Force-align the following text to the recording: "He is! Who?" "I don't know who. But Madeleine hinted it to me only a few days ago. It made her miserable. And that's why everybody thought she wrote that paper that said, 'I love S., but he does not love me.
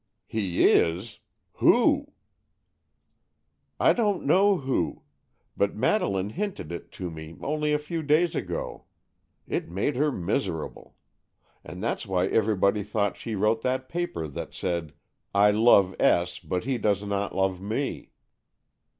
"He 0.25 0.63
is! 0.63 1.19
Who?" 1.57 2.13
"I 3.79 3.93
don't 3.93 4.25
know 4.25 4.57
who. 4.57 5.03
But 5.55 5.75
Madeleine 5.75 6.31
hinted 6.31 6.71
it 6.71 6.91
to 6.93 7.11
me 7.11 7.37
only 7.43 7.71
a 7.71 7.77
few 7.77 8.01
days 8.01 8.33
ago. 8.33 8.85
It 9.47 9.69
made 9.69 9.95
her 9.97 10.11
miserable. 10.11 10.95
And 11.63 11.83
that's 11.83 12.07
why 12.07 12.25
everybody 12.25 12.81
thought 12.81 13.15
she 13.15 13.35
wrote 13.35 13.61
that 13.61 13.89
paper 13.89 14.27
that 14.27 14.55
said, 14.55 14.93
'I 15.35 15.51
love 15.51 15.95
S., 15.99 16.39
but 16.39 16.63
he 16.63 16.79
does 16.79 17.03
not 17.03 17.35
love 17.35 17.61
me. 17.61 18.09